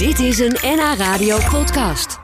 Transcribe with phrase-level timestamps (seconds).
[0.00, 2.18] Dit is een NH Radio podcast.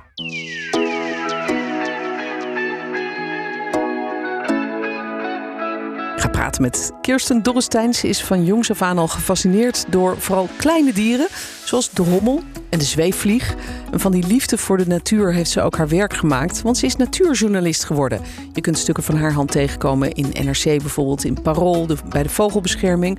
[6.15, 7.95] Ik ga praten met Kirsten Dorrestein.
[7.95, 11.27] Ze is van jongs af aan al gefascineerd door vooral kleine dieren,
[11.65, 13.54] zoals de hommel en de zweefvlieg.
[13.93, 16.86] En van die liefde voor de natuur heeft ze ook haar werk gemaakt, want ze
[16.86, 18.20] is natuurjournalist geworden.
[18.52, 23.18] Je kunt stukken van haar hand tegenkomen in NRC bijvoorbeeld, in Parool, bij de Vogelbescherming.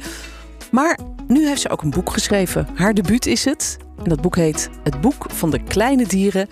[0.72, 0.98] Maar
[1.28, 2.68] nu heeft ze ook een boek geschreven.
[2.76, 3.78] Haar debuut is het.
[4.04, 6.48] En dat boek heet Het Boek van de Kleine Dieren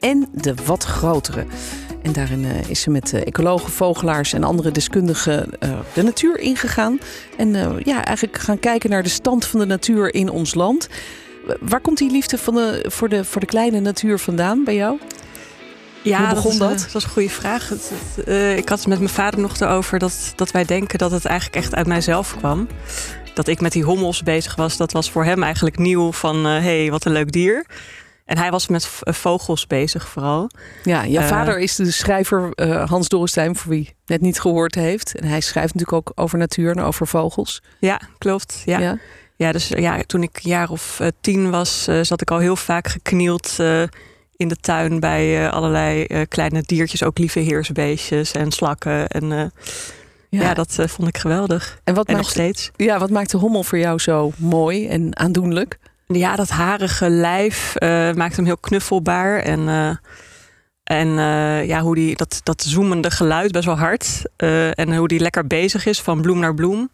[0.00, 1.46] en de Wat Grotere.
[2.02, 6.38] En daarin uh, is ze met uh, ecologen, vogelaars en andere deskundigen uh, de natuur
[6.38, 6.98] ingegaan.
[7.36, 10.88] En ja, eigenlijk gaan kijken naar de stand van de natuur in ons land.
[11.60, 14.98] Waar komt die liefde van de, voor, de, voor de kleine natuur vandaan bij jou?
[16.02, 16.68] Ja, Hoe begon dat?
[16.68, 16.78] dat?
[16.78, 17.68] Dat, was een goede vraag.
[17.68, 21.10] Het, het, ik had het met mijn vader nog erover dat, dat wij denken dat
[21.10, 22.68] het eigenlijk echt uit mijzelf kwam.
[23.34, 26.44] Dat ik met die hommels bezig was, dat was voor hem eigenlijk nieuw van...
[26.44, 27.66] hé, hey, wat een leuk dier.
[28.24, 30.50] En hij was met vogels bezig vooral.
[30.82, 34.74] Ja, jouw uh, vader is de schrijver uh, Hans Dorrestein, voor wie net niet gehoord
[34.74, 35.14] heeft.
[35.18, 37.62] En hij schrijft natuurlijk ook over natuur en over vogels.
[37.78, 38.62] Ja, klopt.
[38.64, 38.98] Ja, ja.
[39.36, 42.56] ja dus ja, toen ik een jaar of uh, tien was, zat ik al heel
[42.56, 43.56] vaak geknield
[44.36, 47.02] in de tuin bij allerlei kleine diertjes.
[47.02, 49.08] Ook lieve heersbeestjes en slakken.
[49.08, 49.52] En
[50.30, 51.80] ja, ja dat vond ik geweldig.
[51.84, 52.70] En, wat en maakt, nog steeds.
[52.76, 55.78] Ja, wat maakt de hommel voor jou zo mooi en aandoenlijk?
[56.06, 59.38] Ja, dat harige lijf uh, maakt hem heel knuffelbaar.
[59.38, 59.96] En, uh,
[60.82, 64.22] en uh, ja, hoe die, dat, dat zoemende geluid, best wel hard.
[64.74, 66.90] en hoe die lekker bezig is van bloem naar bloem.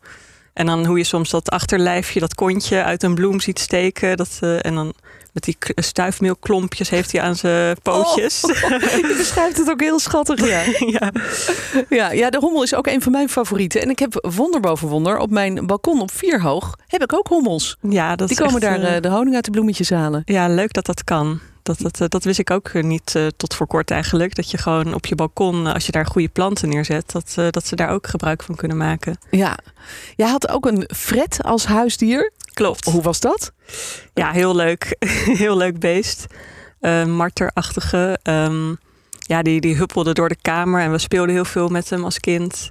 [0.56, 4.16] En dan hoe je soms dat achterlijfje, dat kontje uit een bloem ziet steken.
[4.16, 4.94] Dat, en dan
[5.32, 8.44] met die stuifmeelklompjes heeft hij aan zijn pootjes.
[8.44, 8.50] Oh,
[9.10, 10.62] je beschrijft het ook heel schattig, ja.
[10.98, 11.12] ja.
[11.88, 12.10] ja.
[12.10, 13.82] Ja, de hommel is ook een van mijn favorieten.
[13.82, 17.26] En ik heb wonder boven wonder, op mijn balkon op vier hoog, heb ik ook
[17.26, 17.76] hommels.
[17.80, 20.22] Ja, dat Die komen echt, daar uh, de honing uit de bloemetjes halen.
[20.24, 21.40] Ja, leuk dat dat kan.
[21.66, 24.34] Dat, dat, dat wist ik ook niet uh, tot voor kort eigenlijk.
[24.34, 27.66] Dat je gewoon op je balkon, als je daar goede planten neerzet, dat, uh, dat
[27.66, 29.18] ze daar ook gebruik van kunnen maken.
[29.30, 29.58] Ja,
[30.16, 32.32] jij had ook een fret als huisdier.
[32.52, 32.84] Klopt.
[32.84, 33.52] Hoe was dat?
[34.14, 34.96] Ja, heel leuk.
[35.42, 36.26] heel leuk beest.
[36.80, 38.18] Uh, marterachtige.
[38.22, 38.78] Um,
[39.18, 42.20] ja, die, die huppelde door de kamer en we speelden heel veel met hem als
[42.20, 42.70] kind.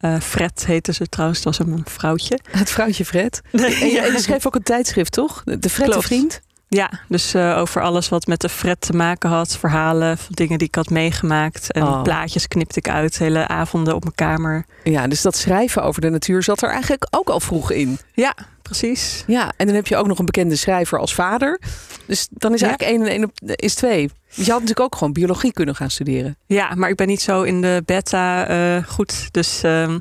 [0.00, 2.38] Uh, Fred heette ze trouwens, dat was een vrouwtje.
[2.50, 3.40] Het vrouwtje Fred.
[3.52, 4.04] En, ja.
[4.04, 5.42] en je schreef ook een tijdschrift, toch?
[5.44, 6.40] De Fredde Vriend.
[6.76, 9.56] Ja, dus uh, over alles wat met de Fred te maken had.
[9.56, 11.72] Verhalen, dingen die ik had meegemaakt.
[11.72, 12.02] En oh.
[12.02, 14.64] plaatjes knipte ik uit, hele avonden op mijn kamer.
[14.84, 17.98] Ja, dus dat schrijven over de natuur zat er eigenlijk ook al vroeg in.
[18.12, 19.24] Ja, precies.
[19.26, 21.60] Ja, en dan heb je ook nog een bekende schrijver als vader.
[22.06, 24.10] Dus dan is eigenlijk één en één op is twee.
[24.28, 26.36] Je had natuurlijk ook gewoon biologie kunnen gaan studeren.
[26.46, 29.28] Ja, maar ik ben niet zo in de beta uh, goed.
[29.30, 29.94] Dus uh,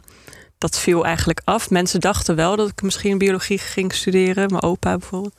[0.57, 1.69] dat viel eigenlijk af.
[1.69, 4.49] Mensen dachten wel dat ik misschien biologie ging studeren.
[4.49, 5.35] Mijn opa bijvoorbeeld.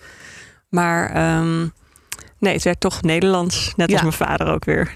[0.71, 1.73] Maar um,
[2.39, 3.73] nee, het werd toch Nederlands.
[3.77, 3.95] Net ja.
[3.95, 4.93] als mijn vader ook weer.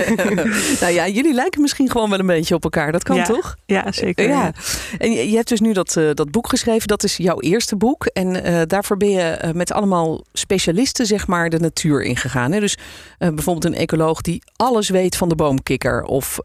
[0.80, 2.92] nou ja, jullie lijken misschien gewoon wel een beetje op elkaar.
[2.92, 3.24] Dat kan ja.
[3.24, 3.56] toch?
[3.66, 4.28] Ja, zeker.
[4.28, 4.52] Ja.
[4.98, 6.88] En je, hebt dus nu dat, uh, dat boek geschreven.
[6.88, 8.06] Dat is jouw eerste boek.
[8.06, 12.52] En uh, daarvoor ben je uh, met allemaal specialisten zeg maar de natuur ingegaan.
[12.52, 12.60] Hè?
[12.60, 12.76] Dus
[13.18, 16.02] bijvoorbeeld een ecoloog die alles weet van de boomkikker.
[16.02, 16.38] Of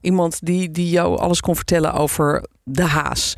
[0.00, 3.34] iemand die, die jou alles kon vertellen over de haas.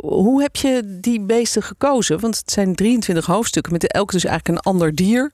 [0.00, 2.20] Hoe heb je die beesten gekozen?
[2.20, 5.32] Want het zijn 23 hoofdstukken met elk dus eigenlijk een ander dier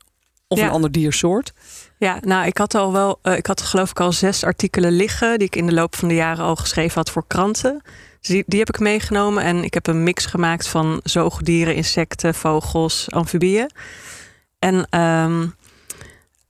[0.49, 0.65] of ja.
[0.65, 1.53] een ander diersoort.
[1.99, 5.39] Ja, nou, ik had al wel, uh, ik had geloof ik al zes artikelen liggen
[5.39, 7.83] die ik in de loop van de jaren al geschreven had voor kranten.
[8.21, 12.35] Dus die, die heb ik meegenomen en ik heb een mix gemaakt van zoogdieren, insecten,
[12.35, 13.71] vogels, amfibieën.
[14.59, 15.55] En um,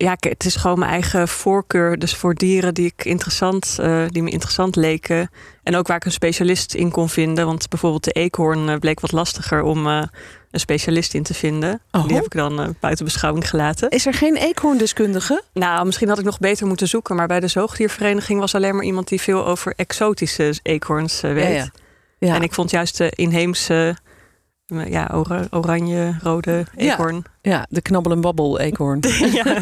[0.04, 1.98] ja, het is gewoon mijn eigen voorkeur.
[1.98, 5.30] Dus voor dieren die, ik interessant, uh, die me interessant leken.
[5.62, 7.46] En ook waar ik een specialist in kon vinden.
[7.46, 10.02] Want bijvoorbeeld de eekhoorn uh, bleek wat lastiger om uh,
[10.50, 11.80] een specialist in te vinden.
[11.90, 12.06] Oh.
[12.06, 13.88] Die heb ik dan buiten beschouwing gelaten.
[13.90, 15.42] Is er geen eekhoorndeskundige?
[15.52, 17.16] Nou, misschien had ik nog beter moeten zoeken.
[17.16, 21.36] Maar bij de zoogdiervereniging was alleen maar iemand die veel over exotische eekhoorns weet.
[21.36, 21.70] Ja, ja.
[22.18, 22.34] Ja.
[22.34, 23.96] En ik vond juist de inheemse
[24.88, 27.24] ja, or oranje, rode eekhoorn.
[27.42, 29.00] Ja, ja de knabbel en babbel eekhoorn.
[29.42, 29.56] ja.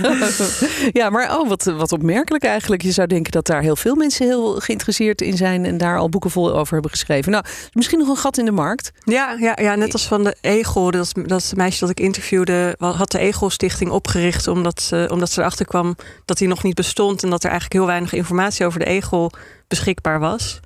[1.00, 2.82] ja, maar oh, wat, wat opmerkelijk eigenlijk.
[2.82, 5.65] Je zou denken dat daar heel veel mensen heel geïnteresseerd in zijn...
[5.65, 7.32] en daar al boeken vol over hebben geschreven.
[7.32, 8.93] Nou, misschien nog een gat in de markt.
[9.05, 10.91] Ja, ja, ja net als van de Egel.
[10.91, 12.75] Dat, dat is meisje dat ik interviewde...
[12.79, 14.47] had de Egel Stichting opgericht...
[14.47, 17.23] omdat, uh, omdat ze erachter kwam dat hij nog niet bestond...
[17.23, 19.32] en dat er eigenlijk heel weinig informatie over de egel
[19.69, 20.61] beschikbaar was...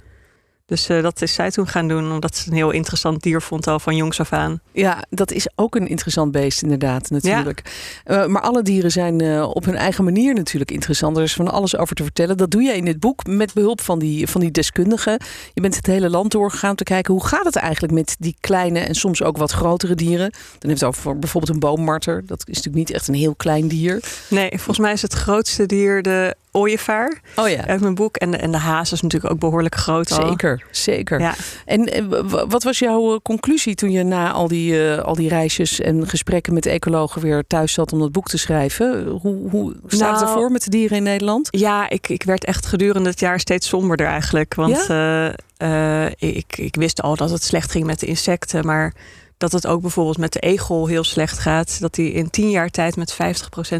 [0.67, 3.67] Dus uh, dat is zij toen gaan doen, omdat ze een heel interessant dier vond
[3.67, 4.61] al van jongs af aan.
[4.73, 7.63] Ja, dat is ook een interessant beest inderdaad, natuurlijk.
[8.05, 8.23] Ja.
[8.23, 11.17] Uh, maar alle dieren zijn uh, op hun eigen manier natuurlijk interessant.
[11.17, 12.37] Er is van alles over te vertellen.
[12.37, 15.21] Dat doe je in dit boek met behulp van die, van die deskundigen.
[15.55, 18.37] Je bent het hele land doorgegaan om te kijken hoe gaat het eigenlijk met die
[18.41, 20.31] kleine en soms ook wat grotere dieren.
[20.59, 22.27] Dan heeft het over bijvoorbeeld een boommarter.
[22.27, 24.03] Dat is natuurlijk niet echt een heel klein dier.
[24.29, 27.67] Nee, volgens mij is het grootste dier de ooievaar oh ja.
[27.67, 28.17] uit mijn boek.
[28.17, 30.09] En de, en de haas is natuurlijk ook behoorlijk groot.
[30.09, 31.21] Zeker, zeker.
[31.21, 31.35] Ja.
[31.65, 32.09] En
[32.49, 36.55] wat was jouw conclusie toen je na al die, uh, al die reisjes en gesprekken
[36.55, 39.07] met ecologen weer thuis zat om dat boek te schrijven?
[39.07, 41.49] Hoe, hoe staat nou, het ervoor met de dieren in Nederland?
[41.51, 44.55] Ja, ik, ik werd echt gedurende het jaar steeds somberder eigenlijk.
[44.55, 45.29] Want ja?
[45.59, 48.95] uh, uh, ik, ik wist al dat het slecht ging met de insecten, maar
[49.37, 51.81] dat het ook bijvoorbeeld met de egel heel slecht gaat.
[51.81, 53.17] Dat die in tien jaar tijd met 50%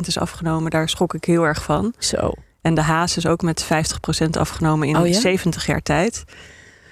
[0.07, 0.71] is afgenomen.
[0.71, 1.95] Daar schrok ik heel erg van.
[1.99, 2.33] Zo.
[2.63, 3.67] En de haas is ook met 50%
[4.31, 5.21] afgenomen in oh ja?
[5.21, 6.25] 70 jaar tijd.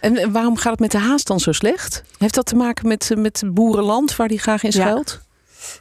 [0.00, 2.02] En waarom gaat het met de haas dan zo slecht?
[2.18, 5.20] Heeft dat te maken met, met boerenland waar die graag in schuilt?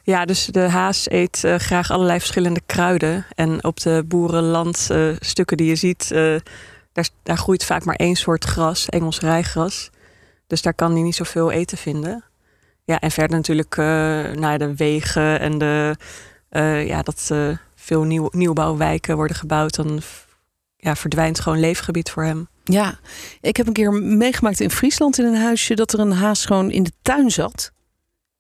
[0.04, 0.18] Ja.
[0.18, 3.26] ja dus de haas eet uh, graag allerlei verschillende kruiden.
[3.36, 6.40] En op de boerenlandstukken uh, stukken die je ziet, uh,
[6.94, 9.90] daar, daar groeit vaak maar één soort gras, Engels rijgras.
[10.48, 12.24] Dus daar kan hij niet zoveel eten vinden.
[12.86, 13.76] Ja, en verder natuurlijk
[14.36, 15.96] naar de wegen en de,
[16.86, 17.32] ja, dat
[17.90, 20.02] veel nieuw, nieuwbouwwijken worden gebouwd, dan
[20.76, 22.48] ja, verdwijnt gewoon leefgebied voor hem.
[22.64, 23.00] Ja,
[23.42, 26.72] ik heb een keer meegemaakt in Friesland in een huisje dat er een haas gewoon
[26.72, 27.72] in de tuin zat.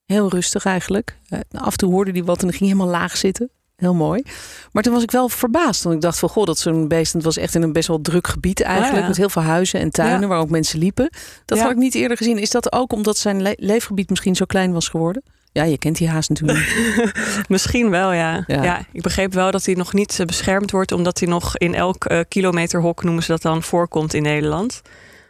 [0.06, 1.18] Heel rustig eigenlijk.
[1.30, 3.50] Eh, af en toe hoorde die wat en dan ging helemaal laag zitten.
[3.76, 4.24] Heel mooi.
[4.72, 5.84] Maar toen was ik wel verbaasd.
[5.84, 7.14] Want ik dacht van, goh, dat zo'n beest...
[7.14, 9.02] Het was echt in een best wel druk gebied eigenlijk.
[9.02, 9.08] Ja.
[9.08, 11.10] Met heel veel huizen en tuinen waar ook mensen liepen.
[11.46, 12.38] Dat had ik niet eerder gezien.
[12.38, 15.24] Is dat ook omdat zijn le leefgebied misschien zo klein was geworden?
[15.52, 16.94] Ja, je kent die haas natuurlijk.
[17.48, 18.44] Misschien wel, ja.
[18.48, 18.64] ja.
[18.64, 18.86] ja.
[18.92, 22.20] Ik begreep wel dat hij nog niet beschermd wordt, omdat hij nog in elk uh,
[22.28, 24.82] kilometerhok, noemen ze dat dan, voorkomt in Nederland.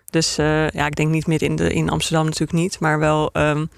[0.10, 3.30] Dus uh, ja, ik denk niet meer in, de, in Amsterdam natuurlijk niet, maar wel
[3.34, 3.70] um,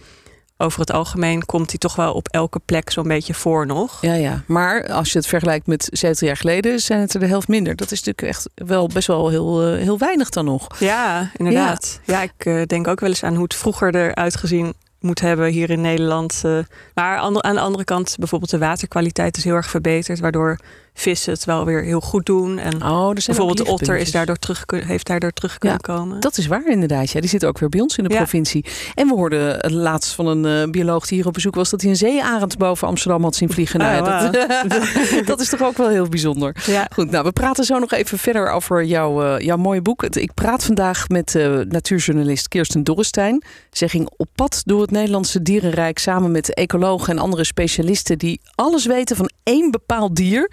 [0.58, 4.02] over het algemeen komt hij toch wel op elke plek zo'n beetje voor nog.
[4.02, 4.44] Ja, ja.
[4.48, 7.76] Maar als je het vergelijkt met 70 jaar geleden, zijn het er de helft minder.
[7.76, 10.68] Dat is natuurlijk echt wel best wel heel, uh, heel weinig dan nog.
[10.80, 12.00] Ja, inderdaad.
[12.06, 15.48] Ja, ja ik denk ook wel eens aan hoe het vroeger eruit gezien moet hebben
[15.48, 16.42] hier in Nederland.
[16.46, 16.60] Uh,
[16.94, 20.60] maar aan de andere kant, bijvoorbeeld de waterkwaliteit is heel erg verbeterd, waardoor
[20.94, 22.58] vissen het wel weer heel goed doen.
[22.58, 26.20] En oh, bijvoorbeeld de otter is daardoor terug, heeft daardoor terug kunnen ja, komen.
[26.20, 27.12] Dat is waar inderdaad.
[27.12, 27.20] Ja.
[27.20, 28.18] Die zit ook weer bij ons in de ja.
[28.18, 28.66] provincie.
[28.96, 31.70] En we hoorden laatst van een uh, bioloog die hier op bezoek was...
[31.70, 33.80] dat hij een zeearend boven Amsterdam had zien vliegen.
[33.80, 34.34] Nou, oh, wow.
[34.70, 36.56] dat, dat, is toch ook wel heel bijzonder.
[36.66, 36.88] Ja.
[36.94, 40.04] Goed, nou, we praten zo nog even verder over jouw, uh, jouw mooie boek.
[40.04, 43.44] Ik praat vandaag met uh, natuurjournalist Kirsten Dorrestein.
[43.72, 46.00] Zij ging op pad door het Nederlandse dierenrijk...
[46.00, 48.18] samen met ecologen en andere specialisten...
[48.18, 50.50] die alles weten van één bepaald dier...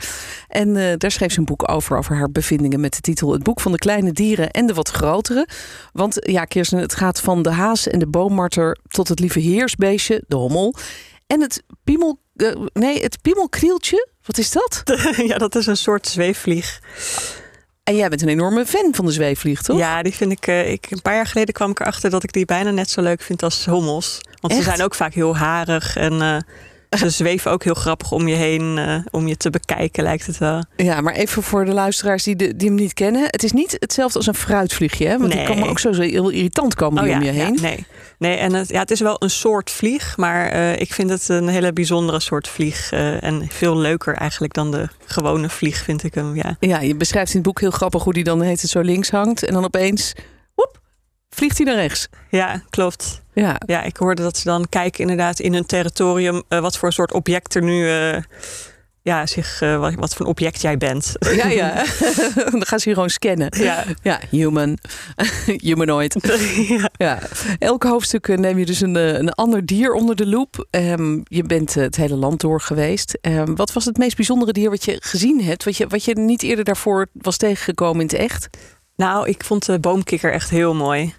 [0.48, 3.42] En uh, daar schreef ze een boek over, over haar bevindingen met de titel Het
[3.42, 5.48] boek van de kleine dieren en de wat grotere.
[5.92, 10.24] Want ja, Kirsten, het gaat van de haas en de boommarter tot het lieve heersbeestje,
[10.26, 10.74] de hommel.
[11.26, 14.82] En het piemel, uh, nee, het piemelkrieltje, wat is dat?
[15.30, 16.80] ja, dat is een soort zweefvlieg.
[17.88, 19.78] En jij bent een enorme fan van de zweefvlieg, toch?
[19.78, 20.90] Ja, die vind ik, uh, ik.
[20.90, 23.42] Een paar jaar geleden kwam ik erachter dat ik die bijna net zo leuk vind
[23.42, 24.20] als hommels.
[24.40, 24.62] Want Echt?
[24.62, 26.36] ze zijn ook vaak heel harig en uh,
[26.98, 30.38] ze zweven ook heel grappig om je heen, uh, om je te bekijken, lijkt het
[30.38, 30.64] wel.
[30.76, 33.22] Ja, maar even voor de luisteraars die, de, die hem niet kennen.
[33.26, 35.18] Het is niet hetzelfde als een fruitvliegje, hè?
[35.18, 35.46] Want nee.
[35.46, 37.54] die kan ook zo heel irritant komen oh, ja, om je heen.
[37.54, 37.86] Ja, nee,
[38.18, 41.28] nee en het, ja, het is wel een soort vlieg, maar uh, ik vind het
[41.28, 42.92] een hele bijzondere soort vlieg.
[42.92, 46.36] Uh, en veel leuker eigenlijk dan de gewone vlieg, vind ik hem.
[46.36, 48.80] Ja, ja je beschrijft in het boek heel grappig hoe die dan heet het zo
[48.80, 49.44] links hangt.
[49.44, 50.14] En dan opeens,
[51.38, 52.08] vliegt hij naar rechts.
[52.30, 53.22] Ja, klopt.
[53.32, 53.60] Ja.
[53.66, 57.12] ja, ik hoorde dat ze dan kijken inderdaad in hun territorium uh, wat voor soort
[57.12, 57.84] object er nu.
[57.84, 58.16] Uh,
[59.02, 61.12] ja, zich, uh, wat, wat voor een object jij bent.
[61.18, 61.74] Ja, ja.
[62.50, 63.48] dan gaan ze hier gewoon scannen.
[63.58, 64.78] Ja, ja human.
[65.68, 66.16] Humanoid.
[66.68, 66.90] ja.
[66.96, 67.18] ja.
[67.58, 70.66] Elk hoofdstuk neem je dus een, een ander dier onder de loep.
[70.70, 73.18] Um, je bent het hele land door geweest.
[73.20, 75.64] Um, wat was het meest bijzondere dier wat je gezien hebt?
[75.64, 78.48] Wat je, wat je niet eerder daarvoor was tegengekomen in het echt?
[78.96, 81.14] Nou, ik vond de boomkikker echt heel mooi.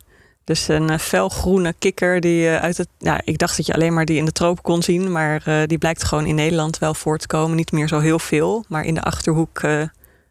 [0.50, 2.88] Dus een uh, felgroene kikker die uh, uit het.
[2.98, 5.12] Ja, ik dacht dat je alleen maar die in de tropen kon zien.
[5.12, 7.56] Maar uh, die blijkt gewoon in Nederland wel voor te komen.
[7.56, 8.65] Niet meer zo heel veel.
[8.68, 9.62] Maar in de achterhoek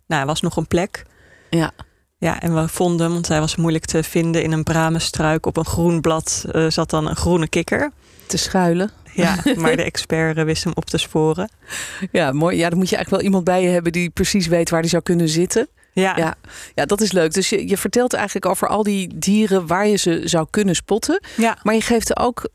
[0.07, 1.05] nou, was nog een plek.
[1.51, 1.71] Ja.
[2.17, 4.43] Ja, en we vonden hem, want hij was moeilijk te vinden.
[4.43, 7.91] In een bramenstruik op een groen blad zat dan een groene kikker.
[8.27, 8.91] Te schuilen.
[9.13, 11.51] Ja, maar de expert wist hem op te sporen.
[12.13, 12.57] Ja, mooi.
[12.57, 14.91] Ja, dan moet je eigenlijk wel iemand bij je hebben die precies weet waar die
[14.91, 15.69] zou kunnen zitten.
[16.01, 16.17] Ja.
[16.17, 16.35] Ja,
[16.75, 17.33] ja, dat is leuk.
[17.33, 21.23] Dus je, je vertelt eigenlijk over al die dieren waar je ze zou kunnen spotten.
[21.37, 21.59] Ja.
[21.63, 22.49] Maar je geeft ook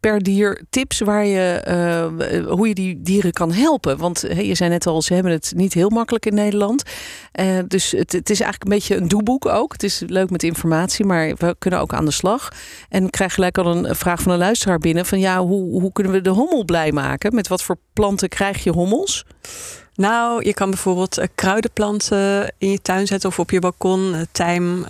[0.00, 3.98] per dier tips waar je, eh, hoe je die dieren kan helpen.
[3.98, 6.82] Want je zei net al, ze hebben het niet heel makkelijk in Nederland.
[7.40, 9.72] Uh, dus het, het, is eigenlijk een beetje een doeboek ook.
[9.72, 12.48] Het is leuk met informatie, maar we kunnen ook aan de slag.
[12.88, 16.12] En krijg gelijk al een vraag van een luisteraar binnen: van ja, hoe, hoe kunnen
[16.12, 17.34] we de hommel blij maken?
[17.34, 19.24] Met wat voor planten krijg je hommels?
[19.98, 24.26] Nou, je kan bijvoorbeeld kruidenplanten in je tuin zetten of op je balkon.
[24.32, 24.84] tijm,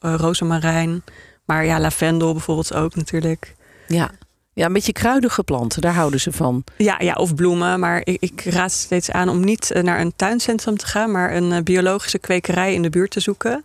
[0.00, 1.02] rozemarijn.
[1.44, 3.54] Maar ja, lavendel bijvoorbeeld ook natuurlijk.
[3.86, 4.10] Ja.
[4.58, 6.64] Ja, een beetje kruidige planten, daar houden ze van.
[6.76, 7.80] Ja, ja of bloemen.
[7.80, 11.34] Maar ik, ik raad steeds aan om niet eh, naar een tuincentrum te gaan, maar
[11.34, 13.64] een eh, biologische kwekerij in de buurt te zoeken.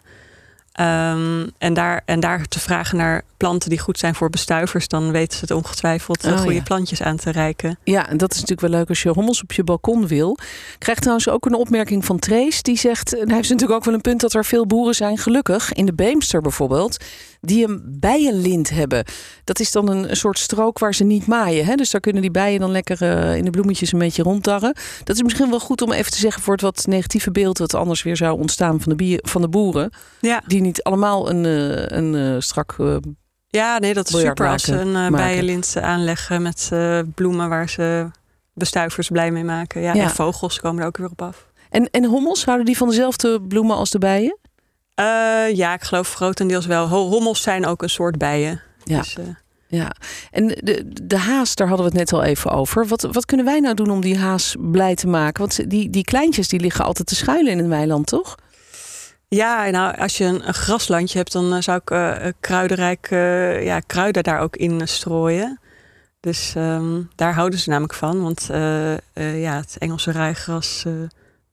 [0.80, 5.12] Um, en, daar, en daar te vragen naar planten die goed zijn voor bestuivers, dan
[5.12, 7.78] weten ze het ongetwijfeld oh, goede plantjes aan te reiken.
[7.84, 10.38] Ja, en dat is natuurlijk wel leuk als je hommels op je balkon wil.
[10.78, 12.62] Krijgt trouwens ook een opmerking van Trace.
[12.62, 15.18] Die zegt, en hij heeft natuurlijk ook wel een punt dat er veel boeren zijn,
[15.18, 15.74] gelukkig.
[15.74, 16.98] In de Beemster bijvoorbeeld
[17.46, 19.06] die een bijenlint hebben.
[19.44, 21.66] Dat is dan een, soort strook waar ze niet maaien.
[21.66, 21.76] Hè?
[21.76, 24.76] Dus daar kunnen die bijen dan lekker uh, in de bloemetjes een beetje ronddarren.
[25.04, 27.58] Dat is misschien wel goed om even te zeggen voor het wat negatieve beeld...
[27.58, 29.92] dat anders weer zou ontstaan van de, bier, van de boeren.
[30.20, 30.44] Ja.
[30.48, 32.76] Die niet allemaal een, uh, een uh, strak...
[33.48, 36.72] ja, nee, dat is super als ze een bijenlint aanleggen met
[37.16, 37.50] bloemen...
[37.50, 38.10] waar ze
[38.54, 39.82] bestuivers blij mee maken.
[39.82, 41.48] Ja, ja, En vogels komen er ook weer op af.
[41.70, 44.38] En, en hommels, houden die van dezelfde bloemen als de bijen?
[45.00, 46.88] Uh, ja, ik geloof grotendeels wel.
[46.88, 48.62] Hommels zijn ook een soort bijen.
[48.84, 48.98] Ja.
[48.98, 49.26] Dus, uh...
[49.68, 49.92] Ja,
[50.32, 52.88] en de, de haas, daar hadden we het net al even over.
[52.88, 55.42] Wat, wat kunnen wij nou doen om die haas blij te maken?
[55.42, 58.36] Want die, die kleintjes die liggen altijd te schuilen in een weiland, toch?
[59.28, 63.08] Ja, nou, als je een, een graslandje hebt, dan uh, zou ik kruidenrijk
[63.64, 65.60] ja, kruiden daar ook in strooien.
[66.20, 68.22] Dus um, daar houden ze namelijk van.
[68.22, 68.50] Want
[69.14, 70.86] ja, het Engelse rijgras,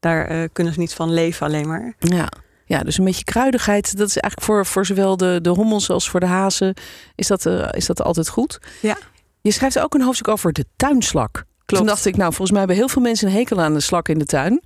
[0.01, 1.95] daar kunnen ze niet van leven alleen maar.
[1.99, 2.29] Ja.
[2.71, 3.97] Ja, dus een beetje kruidigheid.
[3.97, 6.75] Dat is eigenlijk voor, voor zowel de, de hommels als voor de hazen.
[7.15, 8.59] Is dat, uh, is dat altijd goed?
[8.81, 8.97] Ja.
[9.41, 11.33] Je schrijft ook een hoofdstuk over de tuinslak.
[11.33, 11.47] Klopt.
[11.67, 14.09] Toen dacht ik, nou, volgens mij hebben heel veel mensen een hekel aan de slak
[14.09, 14.63] in de tuin.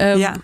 [0.00, 0.34] Um, ja.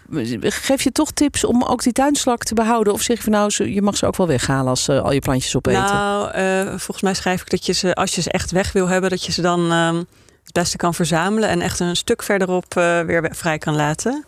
[0.40, 2.92] Geef je toch tips om ook die tuinslak te behouden?
[2.92, 5.20] Of zeg je van nou, je mag ze ook wel weghalen als uh, al je
[5.20, 5.82] plantjes opeten?
[5.82, 8.88] Nou, uh, volgens mij schrijf ik dat je ze, als je ze echt weg wil
[8.88, 9.98] hebben, dat je ze dan uh,
[10.42, 14.24] het beste kan verzamelen en echt een stuk verderop weer vrij kan laten.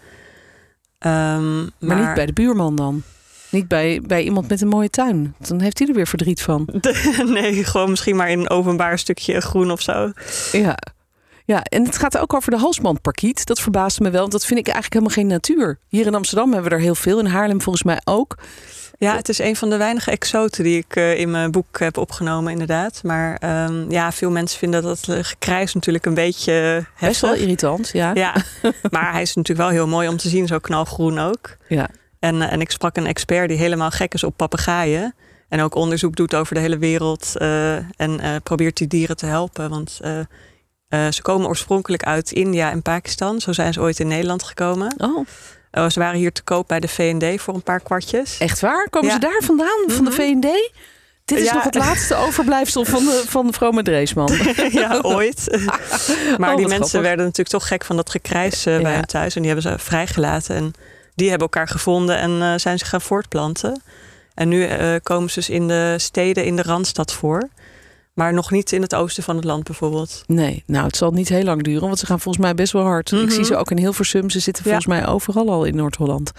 [1.07, 3.03] Um, maar, maar, niet bij de buurman dan?
[3.51, 5.35] Niet bij, bij iemand met een mooie tuin.
[5.39, 6.69] Dan heeft hij er weer verdriet van.
[7.27, 10.13] nee, gewoon misschien maar in een openbaar stukje groen of zo.
[10.53, 10.79] Ja.
[11.53, 13.47] Ja, en het gaat ook over de halsbandparkiet.
[13.47, 15.79] Dat verbaasde me wel, want dat vind ik eigenlijk helemaal geen natuur.
[15.89, 17.19] Hier in Amsterdam hebben we er heel veel.
[17.19, 18.37] In Haarlem volgens mij ook.
[18.99, 21.97] Ja, het is een van de weinige exoten die ik uh, in mijn boek heb
[21.97, 23.03] opgenomen, inderdaad.
[23.03, 27.09] Maar um, ja, veel mensen vinden dat het gekrijs natuurlijk een beetje heftig.
[27.09, 28.11] Best wel irritant, ja.
[28.15, 28.35] Ja,
[28.91, 31.57] maar hij is natuurlijk wel heel mooi om te zien, zo knalgroen ook.
[31.69, 31.89] Ja.
[32.19, 35.15] En, en ik sprak een expert die helemaal gek is op papegaaien.
[35.49, 37.33] En ook onderzoek doet over de hele wereld.
[37.37, 39.71] Uh, en probeert die dieren te helpen.
[39.71, 40.01] Want
[40.93, 43.41] ze komen oorspronkelijk uit India en Pakistan.
[43.41, 44.95] Zo zijn ze ooit in Nederland gekomen.
[44.99, 45.27] Oh.
[45.73, 48.39] Oh, ze waren hier te koop bij de V&D voor een paar kwartjes.
[48.39, 48.89] Echt waar?
[48.91, 50.21] Komen ze daar vandaan, van de mhm.
[50.21, 50.73] V&D?
[51.25, 54.33] Dit is nog het laatste overblijfsel van de, van de Vrome Dreesman.
[54.71, 55.59] ja, ooit.
[56.39, 59.35] maar oh, die mensen werden natuurlijk toch gek van dat gekrijs uh, bij hen thuis.
[59.35, 60.57] En die hebben ze vrijgelaten.
[60.57, 60.73] En
[61.15, 63.83] die hebben elkaar gevonden en zijn zich gaan voortplanten.
[64.35, 64.69] En nu
[65.03, 67.49] komen ze dus in de steden in de Randstad voor.
[68.15, 70.23] Maar nog niet in het oosten van het land bijvoorbeeld.
[70.27, 72.83] Nee, nou het zal niet heel lang duren, want ze gaan volgens mij best wel
[72.83, 73.13] hard.
[73.13, 73.45] Ik zie mhm.
[73.45, 74.31] ze ook in Hilversum.
[74.31, 76.33] Ze zitten volgens mij overal al in Noord-Holland.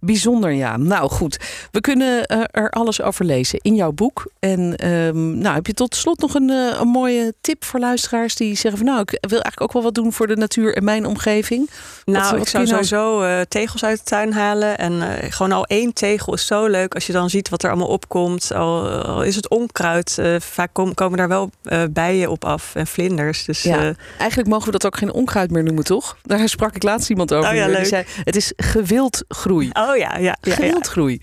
[0.00, 0.76] Bijzonder, ja.
[0.76, 1.38] Nou goed,
[1.70, 4.30] we kunnen uh, er alles over lezen in jouw boek.
[4.38, 8.34] En um, nou, heb je tot slot nog een, uh, een mooie tip voor luisteraars
[8.34, 10.84] die zeggen van nou, ik wil eigenlijk ook wel wat doen voor de natuur en
[10.84, 11.70] mijn omgeving?
[12.04, 12.84] Nou, wat, wat ik zou nou...
[12.84, 14.78] sowieso uh, tegels uit de tuin halen.
[14.78, 15.02] En
[15.32, 18.52] gewoon al één tegel is zo leuk als je dan ziet wat er allemaal opkomt.
[18.54, 21.50] Al, al is het onkruid, vaak kom, komen daar wel
[21.90, 23.44] bijen op af en vlinders.
[23.44, 26.16] Dus, ja, eigenlijk mogen we dat ook geen onkruid meer noemen, toch?
[26.22, 27.50] Daar sprak ik laatst iemand over.
[27.50, 29.70] Oh, ja, die zei, het is gewild groei.
[29.72, 30.36] Oh ja, ja.
[30.40, 31.20] ja, Geldgroei.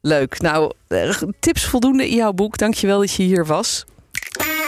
[0.00, 0.40] Leuk.
[0.40, 2.58] Nou, eh, tips voldoende in jouw boek.
[2.58, 3.84] Dankjewel dat je hier was.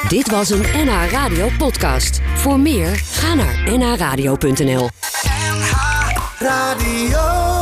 [0.09, 2.21] Dit was een NH Radio podcast.
[2.35, 4.89] Voor meer, ga naar nhradio.nl
[5.29, 7.58] NH Radio